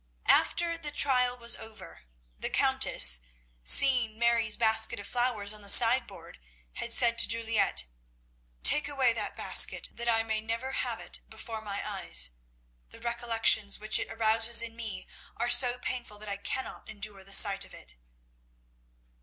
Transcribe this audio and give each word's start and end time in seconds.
After 0.25 0.79
the 0.79 0.89
trial 0.89 1.37
was 1.37 1.55
over, 1.55 2.05
the 2.35 2.49
Countess, 2.49 3.19
seeing 3.63 4.17
Mary's 4.17 4.57
basket 4.57 4.99
of 4.99 5.05
flowers 5.05 5.53
on 5.53 5.61
the 5.61 5.69
sideboard, 5.69 6.39
had 6.77 6.91
said 6.91 7.19
to 7.19 7.27
Juliette, 7.27 7.85
"Take 8.63 8.87
away 8.87 9.13
that 9.13 9.35
basket, 9.35 9.89
that 9.93 10.09
I 10.09 10.23
may 10.23 10.41
never 10.41 10.71
have 10.71 10.99
it 10.99 11.19
before 11.29 11.61
my 11.61 11.87
eyes. 11.87 12.31
The 12.89 12.99
recollections 12.99 13.77
which 13.77 13.99
it 13.99 14.09
arouses 14.11 14.63
in 14.63 14.75
me 14.75 15.05
are 15.37 15.51
so 15.51 15.77
painful 15.77 16.17
that 16.17 16.29
I 16.29 16.37
cannot 16.37 16.89
endure 16.89 17.23
the 17.23 17.31
sight 17.31 17.63
of 17.63 17.75
it." 17.75 17.93